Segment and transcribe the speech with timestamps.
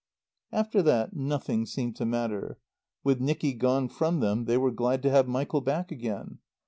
[0.51, 2.57] After that nothing seemed to matter.
[3.03, 6.39] With Nicky gone from them they were glad to have Michael back again.